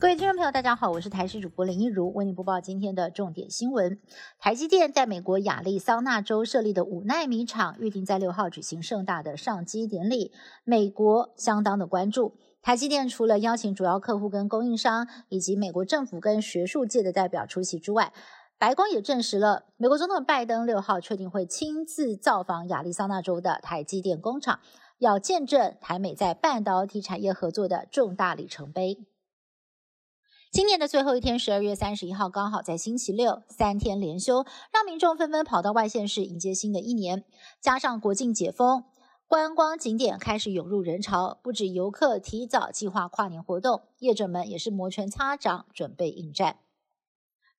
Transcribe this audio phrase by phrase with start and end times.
[0.00, 4.00] 各位听众朋友，大家好，我是台视主播林一如，为您播报今天的重点新闻。
[4.38, 10.32] 台积电在美国亚利桑那州设立的五纳米厂，预定在六号举行盛大的上机典礼，
[10.64, 12.32] 美国相当的关注。
[12.62, 18.14] 台积电除了邀请主要客户跟供应商，以及美国政府跟学术界的代表出席之外，
[18.58, 24.60] 白宫也证实了，美国总统拜登六号确定会亲自造访亚利桑那州的台积电工厂，
[24.98, 29.04] 要见证台美在半导体产业合作的重大里程碑。
[30.52, 37.24] 今年的最后一天，十二月三十一号，刚好在星期六，三天连休，让民众纷纷跑到外县市迎接新的一年。
[37.60, 38.82] 加上国境解封，
[39.28, 46.58] 观光景点开始涌入人潮，不止游客提早计划跨年活动，业者们也是摩拳擦掌，准备应战。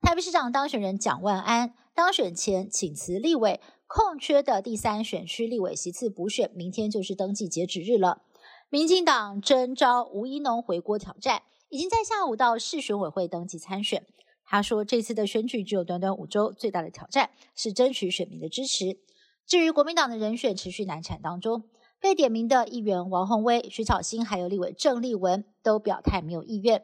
[0.02, 8.23] 台北市长当选人蒋万安当选前请辞立委，空缺的第三选区立委席次补选，明天就是登记截止日了。
[8.70, 14.05] 民进党征召吴一农回国挑战，已经在下午到市选委会登记参选。
[14.44, 19.00] 他说，这次的选举只有短短五周，最大的挑战是争取选民的支持。
[19.48, 21.63] 至于国民党的人选持续难产当中，
[22.02, 26.84] 被点名的议员王宏威、徐巧芯，还有立委郑丽文都表态没有意愿。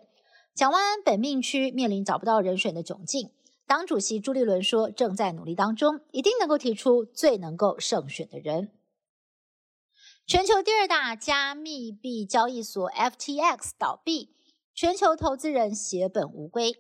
[0.56, 3.32] 蒋万安本命区面临找不到人选的窘境，
[3.68, 8.72] 党主席朱立伦说正在努力当中，一定能够提出最能够胜选的人。
[10.26, 14.37] 全球第二大加密币交易所 FTX 倒闭，
[14.78, 16.76] 全球投资人血本无归，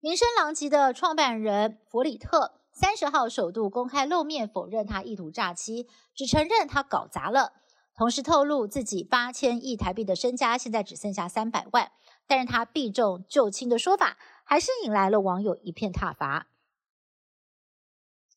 [0.00, 7.54] 名声狼藉的创办人弗里特三十号首度公开露面否认他意图诈欺，只承认他搞砸了，
[7.96, 11.90] 同时透露自己八千亿台币的身家现在只剩下三百万。
[12.26, 16.48] 但是他避重就轻的说法，还是引来了网友一片挞伐。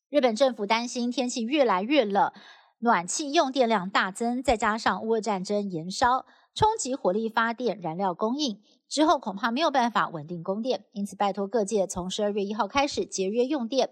[0.08, 2.32] 日本政府担心天气越来越冷，
[2.78, 8.62] 暖气用电量大增，再加上乌俄战争延烧，冲击火力发电燃料供应，
[8.94, 13.90] 之后恐怕没有办法稳定供电，因此拜托各界从十二月一号开始节约用电，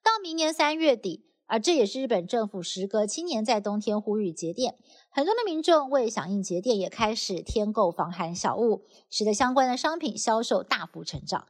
[0.00, 1.26] 到明年三月底。
[1.46, 4.76] 而这也是日本政府时隔七年在冬天呼吁节电，
[5.10, 11.48] 很多的民众为响应节电，也开始添购防寒小物，使得相关的商品销售大幅成长。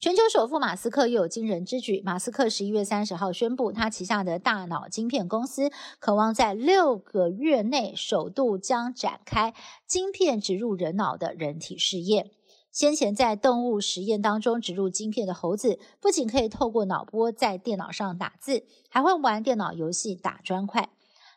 [0.00, 9.52] 全球首富马斯克又有惊人之举，马斯克十一月三十号宣布，他旗下的大脑晶片公司渴望在六个月内首度将展开
[9.86, 12.30] 晶片植入人脑的人体试验。
[12.72, 20.88] 先前在动物实验当中植入晶片的猴子，不仅可以透过脑波在电脑上打字，还会玩电脑游戏打砖块。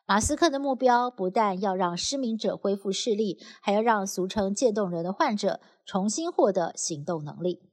[0.06, 7.73] 马斯克的目标不但要让失明者恢复视力，还要让俗称渐冻人的患者重新获得行动能力。